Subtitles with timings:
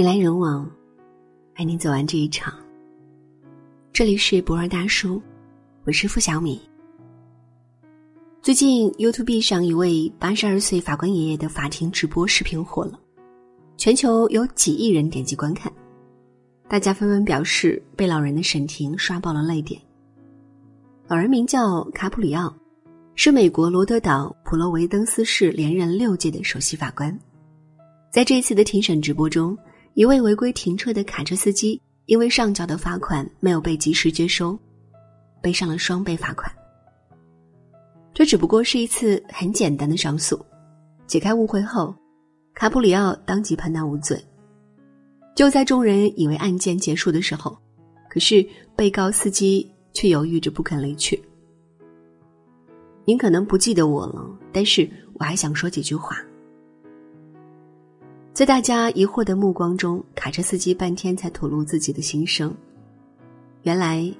[0.00, 0.66] 人来人往，
[1.54, 2.54] 陪你走完这一场。
[3.92, 5.20] 这里是博尔大叔，
[5.84, 6.58] 我是付小米。
[8.40, 12.98] 最近 YouTube 上一位八十二岁法官爷爷的法庭直播视频火了，
[13.76, 15.70] 全球有几亿人点击观看，
[16.66, 19.78] 大家纷纷表示被老人的审庭刷爆了泪点。
[21.08, 22.50] 老人名叫卡普里奥，
[23.16, 27.14] 是美国罗德岛普罗维登斯市连任六届的首席法官。
[28.10, 29.54] 在这一次的庭审直播中，
[29.94, 34.58] 一位违规停车的卡车司机因为上缴的罚款没有被及时接收，
[35.42, 36.50] 背上了双倍罚款。
[38.12, 40.44] 这只不过是一次很简单的上诉，
[41.06, 41.94] 解开误会后，
[42.54, 44.22] 卡普里奥当即判他无罪。
[45.36, 47.56] 就在众人以为案件结束的时候，
[48.10, 48.46] 可是
[48.76, 51.20] 被告司机却犹豫着不肯离去。
[53.04, 56.16] 您可能不记得我了，但是我还想说几句话。
[58.32, 62.54] 在大家疑惑的目光中，卡车司机半天才吐露自己的心声。
[63.62, 64.10] 原来，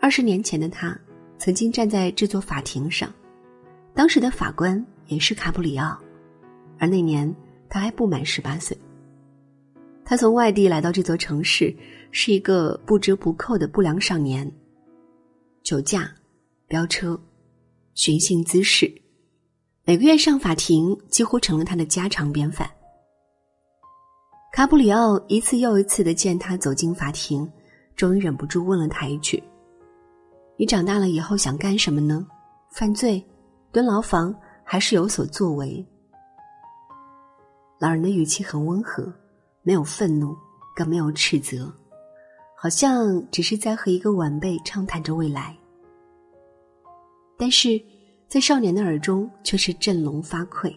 [0.00, 0.98] 二十年前的他
[1.38, 3.12] 曾经站在这座法庭上，
[3.94, 5.96] 当时的法官也是卡普里奥，
[6.78, 7.32] 而那年
[7.68, 8.76] 他还不满十八岁。
[10.04, 11.72] 他从外地来到这座城市，
[12.10, 14.50] 是一个不折不扣的不良少年。
[15.62, 16.10] 酒驾、
[16.66, 17.20] 飙车、
[17.94, 18.92] 寻衅滋事，
[19.84, 22.68] 每个月上法庭几乎成了他的家常便饭。
[24.52, 27.50] 卡普里奥一次又一次的见他走进法庭，
[27.96, 29.42] 终于忍不住问了他一句
[30.58, 32.26] ：“你长大了以后想干什么呢？
[32.70, 33.24] 犯罪、
[33.72, 35.82] 蹲牢房，还是有所作为？”
[37.80, 39.10] 老人的语气很温和，
[39.62, 40.36] 没有愤怒，
[40.76, 41.72] 更没有斥责，
[42.54, 45.56] 好像只是在和一个晚辈畅谈着未来。
[47.38, 47.80] 但是，
[48.28, 50.76] 在少年的耳中却是振聋发聩，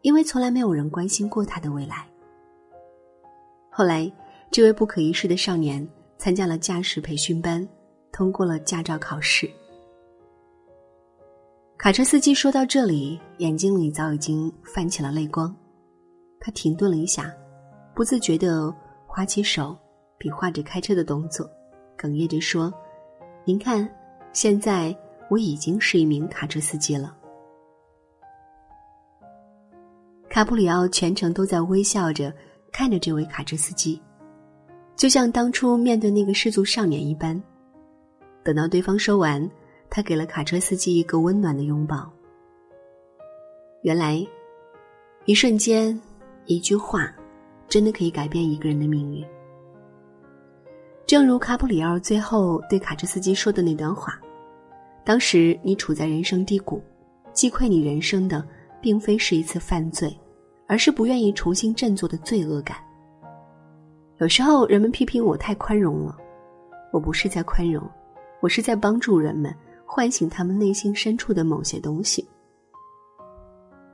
[0.00, 2.08] 因为从来没有人关心过他的未来。
[3.78, 4.10] 后来，
[4.50, 7.64] 这位不可一世的少年参加了驾驶培训班，
[8.10, 9.48] 通过了驾照考试。
[11.76, 15.54] 卡车司机说到这里，眼睛里早已经泛起了泪光。
[16.40, 17.32] 他停顿了一下，
[17.94, 18.74] 不自觉地
[19.06, 19.76] 划起手，
[20.18, 21.48] 比划着开车的动作，
[21.96, 22.74] 哽咽着说
[23.46, 23.88] ：“您看，
[24.32, 24.92] 现在
[25.30, 27.16] 我已经是一名卡车司机了。”
[30.28, 32.34] 卡普里奥全程都在微笑着。
[32.72, 34.00] 看着这位卡车司机，
[34.96, 37.40] 就像当初面对那个失足少年一般。
[38.44, 39.48] 等到对方说完，
[39.90, 42.10] 他给了卡车司机一个温暖的拥抱。
[43.82, 44.26] 原来，
[45.24, 45.98] 一瞬间，
[46.46, 47.12] 一句话，
[47.68, 49.24] 真的可以改变一个人的命运。
[51.06, 54.20] 正如卡普里奥最后对卡车司机说的那段话
[55.04, 56.82] ：“当时你处在人生低谷，
[57.32, 58.46] 击溃你人生的，
[58.80, 60.14] 并非是一次犯罪。”
[60.68, 62.76] 而是不愿意重新振作的罪恶感。
[64.18, 66.16] 有时候人们批评我太宽容了，
[66.92, 67.82] 我不是在宽容，
[68.40, 69.52] 我是在帮助人们
[69.86, 72.28] 唤醒他们内心深处的某些东西。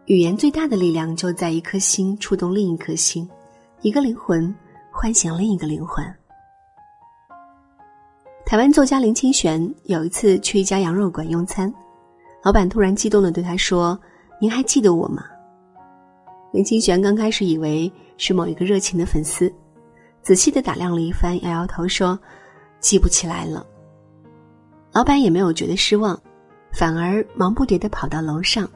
[0.06, 3.28] 语言最大的力量就在一颗心触动另一颗心，
[3.82, 4.54] 一个灵魂
[4.91, 6.04] 唤醒另一个灵魂。
[8.44, 11.72] 台湾作家林清玄有一次去一家羊肉馆用餐，
[12.42, 13.98] 老板突然激动的对他说
[14.41, 15.24] ：“您还记得我吗？”
[16.54, 19.53] 林清玄刚开始以为是某一个热情的粉丝，
[20.22, 22.16] 仔细的打量了一番，摇摇头说
[22.78, 23.66] ：“记不起来了。”
[24.94, 26.16] 老板也没有觉得失望，
[26.70, 28.70] 反而忙不迭的跑到楼上，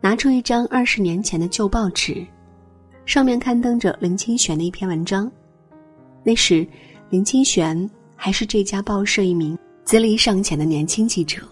[0.00, 2.26] 拿出一张二十年前的旧报纸，
[3.04, 5.30] 上面刊登着林清玄的一篇文章。
[6.24, 6.66] 那时，
[7.10, 11.42] 林清玄还是这家报社一名资历尚浅的年轻记者。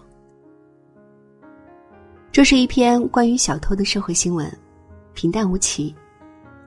[2.31, 4.51] 这是一篇关于小偷的社会新闻。
[5.19, 5.93] 平淡无奇，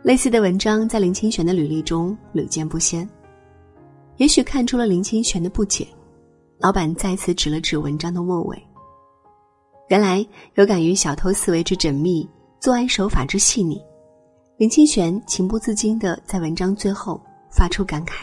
[0.03, 3.09] 类似的文章在林清玄的履历中屡见不鲜。
[4.19, 5.89] 也许看出了林清玄的不解，
[6.59, 8.63] 老板再次指了指文章的末尾。
[9.89, 10.23] 原来
[10.57, 12.29] 有感于小偷思维之缜密，
[12.61, 13.83] 作案手法之细腻，
[14.59, 17.19] 林清玄情不自禁的在文章最后
[17.51, 18.17] 发出感慨：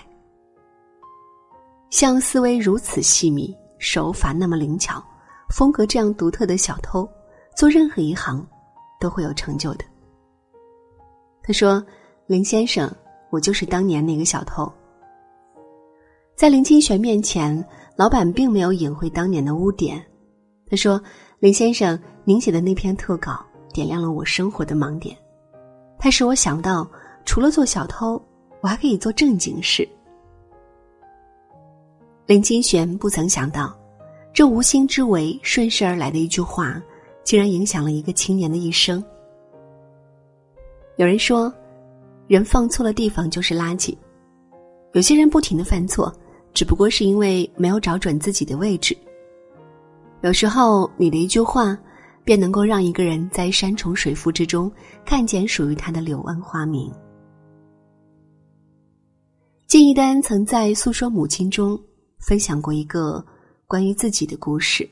[1.90, 5.04] 像思维如此细密、手法那么灵巧、
[5.50, 7.10] 风格这样独特的小偷，
[7.58, 8.48] 做任何一行
[9.00, 9.84] 都会有成就的。
[11.44, 11.84] 他说
[12.28, 12.92] ：“林先生，
[13.30, 14.72] 我就是当年那个小偷。”
[16.36, 17.64] 在林清玄面前，
[17.96, 20.04] 老板并没有隐晦当年的污点。
[20.70, 21.02] 他说
[21.40, 23.44] ：“林先生，您写的那篇特稿
[23.74, 25.18] 点亮了我生活的盲点，
[25.98, 26.90] 它使我想到，
[27.26, 28.22] 除了做小偷，
[28.62, 29.88] 我还可以做正经事。”
[32.26, 33.76] 林清玄不曾想到，
[34.32, 36.82] 这无心之为、顺势而来的一句话，
[37.24, 39.04] 竟然影响了一个青年的一生。
[41.00, 41.50] 有人说，
[42.28, 43.96] 人放错了地方就是垃圾。
[44.92, 46.13] 有些人不停的犯错，
[46.54, 48.98] 只不过是因为没有找准自己的位置。
[50.24, 51.78] 有时候，你的一句话，
[52.25, 54.69] 便能够让一个人在山重水复之中，
[55.06, 56.92] 看见属于他的柳暗花明。
[59.68, 61.80] 金一丹曾在诉说母亲中
[62.19, 63.25] 分享过一个
[63.68, 64.86] 关于自己的故事。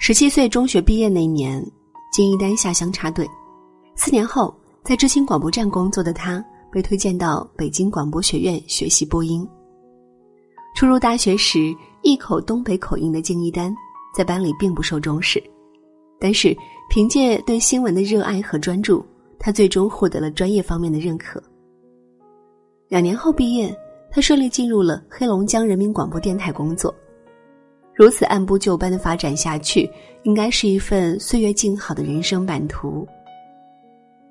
[0.00, 1.64] 十七岁中学毕业那年，
[2.12, 3.24] 金一丹下乡插队，
[4.02, 6.42] 四年后在知青广播站工作的他，
[6.72, 9.46] 被推荐到北京广播学院学习播音。
[10.74, 11.70] 初入大学时，
[12.00, 13.70] 一口东北口音的敬一丹
[14.16, 15.38] 在班里并不受重视，
[16.18, 16.56] 但是
[16.88, 19.04] 凭借对新闻的热爱和专注，
[19.38, 21.38] 他最终获得了专业方面的认可。
[22.88, 23.70] 两年后毕业，
[24.10, 26.94] 他顺利进入了黑龙江人民广播电台工作。
[27.94, 29.86] 如此按部就班的发展下去，
[30.22, 33.06] 应该是一份岁月静好的人生版图。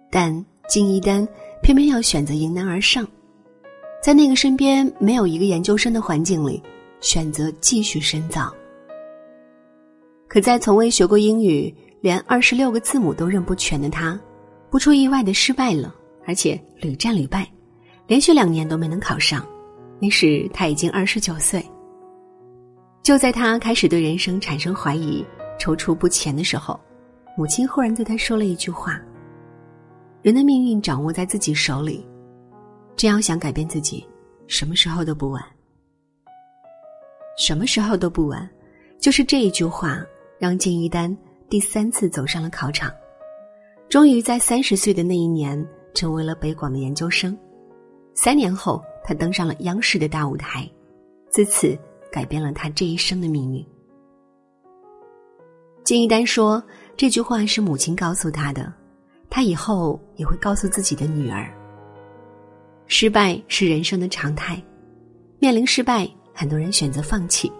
[0.09, 0.33] 但
[0.67, 1.27] 金一丹
[1.61, 3.07] 偏偏要选择迎难而上，
[4.01, 6.61] 在那个身边没有一个研究生的环境里，
[7.01, 8.53] 选择继续深造。
[10.27, 14.19] 可在从未学过英语、连二十六个字母都认不全的他，
[14.69, 15.93] 不出意外的失败了，
[16.25, 17.47] 而且屡战屡败，
[18.05, 19.45] 连续两年都没能考上。
[19.99, 21.63] 那时他已经二十九岁。
[23.01, 25.25] 就在他开始对人生产生怀疑、
[25.59, 26.79] 踌躇不前的时候，
[27.35, 29.01] 母亲忽然对他说了一句话
[30.21, 32.05] ：“人的命运掌握在自己手里，
[32.95, 34.05] 真要想改变自己，
[34.47, 35.43] 什么时候都不晚。
[37.37, 38.49] 什么时候都不晚。”
[38.99, 40.05] 就是这一句话，
[40.37, 41.15] 让金一丹
[41.49, 42.91] 第三次走上了考场，
[43.87, 47.37] 终于在三十岁的那一年成为了北广的研究生。
[48.13, 50.69] 三年后，他登上了央视的大舞台，
[51.29, 51.77] 自此。
[52.11, 53.63] 改变了他这一生的命运。
[55.83, 56.59] 金一丹说
[56.97, 58.73] ：“这句话是母亲告诉他的，
[59.29, 61.47] 他以后也会告诉自己的女儿。
[62.87, 64.61] 失败是人生的常态，
[65.37, 67.51] 面临失败，很多人选择放弃，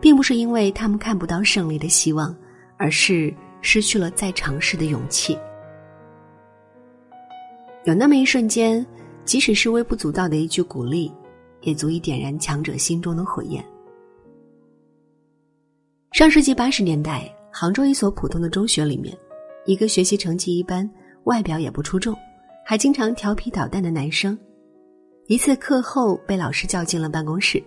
[0.00, 2.34] 并不是因为他们看不到胜利的希望，
[2.76, 5.38] 而是失去了再尝试的勇气。
[7.84, 8.84] 有那么一瞬间，
[9.24, 11.12] 即使是微不足道的一句鼓励，
[11.60, 13.64] 也足以点燃强者心中的火焰。”
[16.12, 19.16] 上世纪八十年代，杭州一所普通的中学里面，
[19.66, 20.88] 一个学习成绩一般、
[21.24, 22.16] 外表也不出众，
[22.64, 24.38] 还经常调皮捣蛋的男生，
[25.26, 27.62] 一次课后被老师叫进了办公室。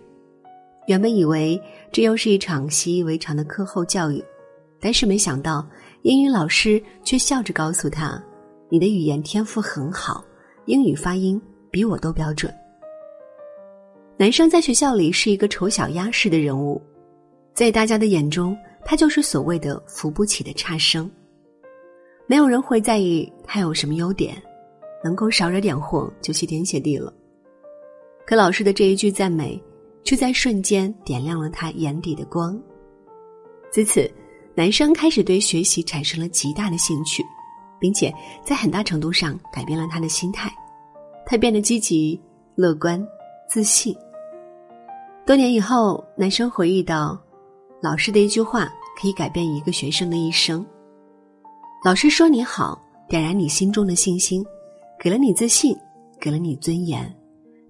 [0.88, 1.62] 原本以为
[1.92, 4.24] 这又是一场习以为常的课后教育，
[4.80, 5.68] 但是没想到
[6.04, 8.24] 英语老师却笑着告诉他
[8.70, 10.24] ：“你的语言天赋很好，
[10.66, 12.54] 英语发音比我都标准。”
[14.18, 16.82] 男生在学校里是一个丑小鸭式的人物。
[17.54, 18.56] 在大家的眼中，
[18.86, 21.10] 他就是所谓的扶不起的差生。
[22.28, 24.36] 没有人会在意他有什么优点，
[25.04, 27.14] 能够少惹点祸就谢天谢地了。
[28.26, 29.62] 可老师的这一句赞美，
[30.04, 32.62] 却在瞬间点亮了他眼底的光。
[33.72, 34.12] 自此，
[34.54, 37.24] 男生开始对学习产生了极大的兴趣，
[37.80, 38.14] 并且
[38.44, 40.52] 在很大程度上改变了他的心态。
[41.26, 42.20] 他变得积极、
[42.56, 43.02] 乐观、
[43.50, 43.96] 自信。
[45.26, 47.18] 多年以后，男生回忆到。
[47.80, 48.68] 老师的一句话
[49.00, 50.66] 可以改变一个学生的一生。
[51.88, 52.78] 老师说你好，
[53.08, 54.46] 点燃你心中的信心，
[55.00, 55.74] 给了你自信，
[56.20, 57.10] 给了你尊严。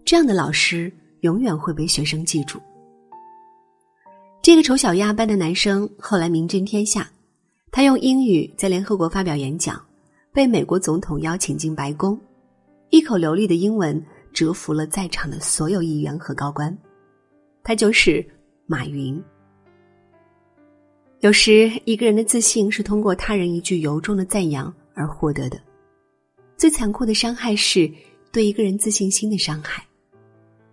[0.03, 2.59] 这样的老师永远会被学生记住。
[4.41, 7.07] 这个丑小鸭般的男生后来名震天下，
[7.69, 9.79] 他用英语在联合国发表演讲，
[10.33, 12.19] 被美国总统邀请进白宫，
[12.89, 16.75] 一口流利的英文折服了在场的所有议员和高官。
[17.63, 18.27] 他就是
[18.65, 19.23] 马云。
[21.21, 25.59] 有时，一个人的自信是通过他人一句由衷的赞扬而获得的。
[26.55, 27.91] 最残酷的伤害是
[28.31, 29.83] 对一个人自信心的伤害，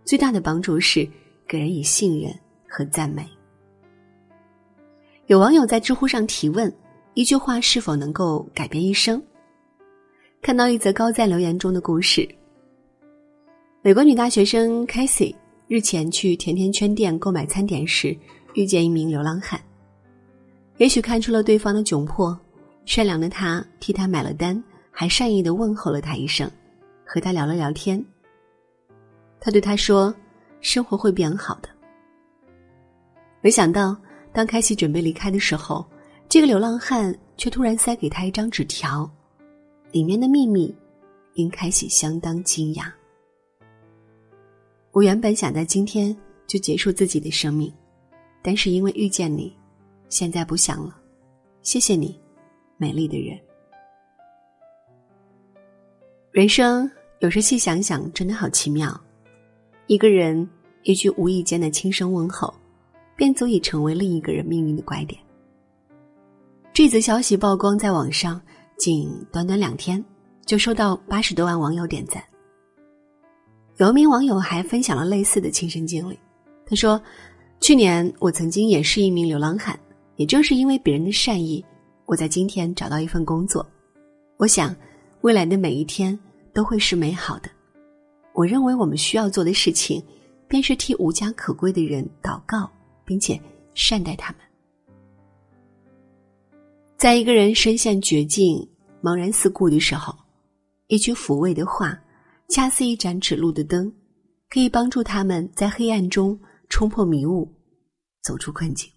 [0.05, 1.09] 最大的帮助是
[1.49, 2.31] 给人以信任
[2.69, 3.27] 和赞美。
[5.29, 6.71] 有网友在知乎上提问：
[7.15, 9.23] 一句话是否能够改变一生？
[10.43, 12.29] 看到一则高赞留言中的故事：
[13.81, 15.35] 美国女大学生 Casey
[15.69, 18.15] 日前去甜甜圈店购买餐点时，
[18.53, 19.59] 遇见一名流浪汉。
[20.79, 22.37] 也许看出了对方的窘迫，
[22.85, 26.51] 善良的他替他买了单，还善意的问候了他一声，
[27.05, 28.05] 和他聊了聊天。
[29.41, 30.13] 他对他说
[30.61, 31.69] ：“生活会变好的。”
[33.41, 33.97] 没想到，
[34.33, 35.85] 当开西准备离开的时候，
[36.29, 39.09] 这个流浪汉却突然塞给他一张纸条，
[39.93, 40.75] 里面的秘密
[41.35, 42.91] 令开西相当惊讶。
[44.91, 46.17] 我原本想在今天
[46.47, 47.73] 就结束自己的生命，
[48.43, 49.55] 但是因为遇见你。
[50.09, 50.97] 现在不想了，
[51.63, 52.21] 谢谢你，
[52.77, 53.39] 美丽的人。
[56.31, 59.01] 人生有时细想想，真的好奇妙。
[59.87, 60.49] 一个人
[60.83, 62.53] 一句无意间的轻声问候，
[63.17, 65.21] 便足以成为另一个人命运的拐点。
[66.73, 68.41] 这则消息曝光在网上，
[68.77, 70.05] 仅短短两天，
[70.45, 72.23] 就收到八十多万网友点赞。
[73.77, 76.19] 有一名网友还分享了类似的亲身经历，
[76.67, 77.01] 他说
[77.61, 79.79] ：“去年我曾经也是一名流浪汉，
[80.17, 81.65] 也正是因为别人的善意，
[82.07, 83.67] 我在今天找到一份工作。
[84.37, 84.75] 我想。”
[85.25, 86.19] 未来的每一天
[86.53, 87.49] 都会是美好的。
[88.35, 90.05] 我认为我们需要做的事情，
[90.47, 92.71] 便是替无家可归的人祷告，
[93.07, 93.41] 并且
[93.73, 94.41] 善待他们。
[96.99, 98.69] 在一个人身陷绝境、
[99.03, 100.15] 茫然四顾的时候，
[100.89, 101.99] 一句抚慰的话，
[102.51, 103.91] 恰似一盏指路的灯，
[104.51, 107.51] 可以帮助他们在黑暗中冲破迷雾，
[108.23, 108.94] 走出困境。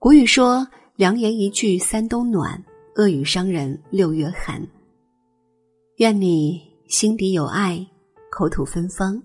[0.00, 0.64] 古语说
[0.94, 2.62] ：“良言一句三冬暖。”
[2.94, 4.64] 恶语伤人六月寒。
[5.96, 7.84] 愿你心底有爱，
[8.30, 9.20] 口吐芬芳。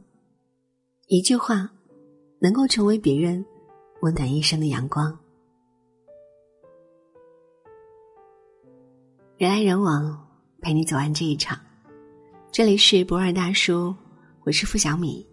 [1.08, 1.70] 一句话，
[2.40, 3.44] 能够成为别人
[4.02, 5.16] 温暖一生的阳光。
[9.38, 10.28] 人来人往，
[10.62, 11.60] 陪你走完这一场。
[12.52, 13.94] 这里是博尔大叔，
[14.44, 15.26] 我是付小米。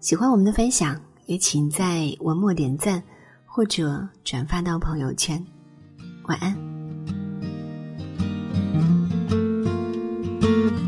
[0.00, 3.02] 喜欢我们的分享，也请在文末点赞
[3.54, 5.44] 或者转发到朋友圈。
[6.22, 6.56] 晚安。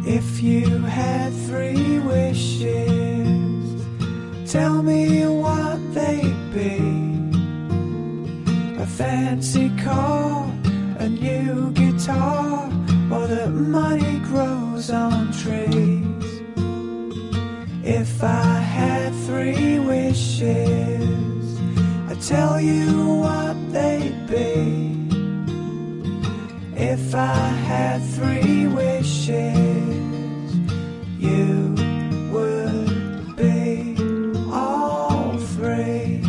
[0.07, 3.85] If you had three wishes,
[4.51, 6.81] tell me what they'd be.
[8.81, 10.49] A fancy car,
[10.99, 12.71] a new guitar,
[13.11, 15.24] or that money grows on
[22.27, 25.07] tell you what they'd be.
[26.75, 27.37] If I
[27.69, 29.85] had three wishes
[31.19, 31.75] you
[32.33, 33.97] would be
[34.51, 36.23] all three.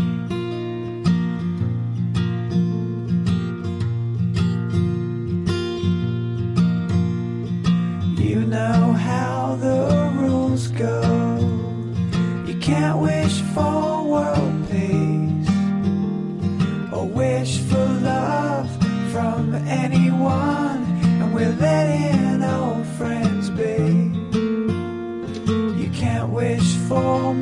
[8.22, 11.02] You know how the rules go.
[12.46, 13.85] You can't wish for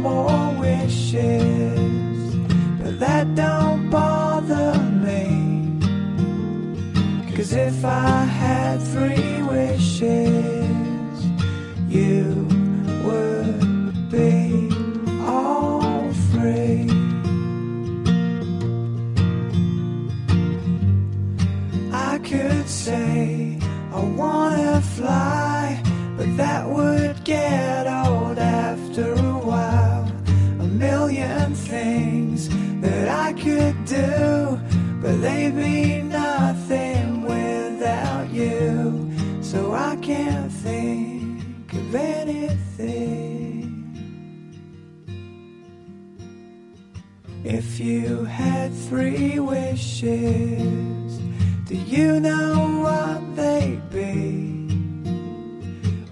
[0.03, 2.35] more wishes,
[2.79, 4.73] but that don't bother
[5.05, 5.79] me.
[7.33, 10.72] Cause if I had three wishes,
[39.93, 43.69] I can't think of anything.
[47.43, 51.19] If you had three wishes,
[51.67, 54.65] do you know what they'd be?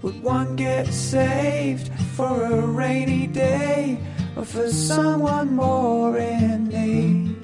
[0.02, 3.98] Would one get saved for a rainy day
[4.36, 7.36] or for someone more in need?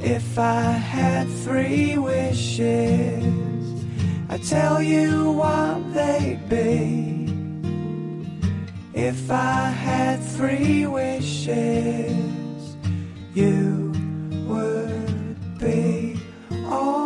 [0.00, 3.51] If I had three wishes,
[4.32, 7.28] I tell you what they'd be
[8.94, 12.16] if I had three wishes.
[13.34, 13.92] You
[14.48, 16.18] would be
[16.64, 17.01] all.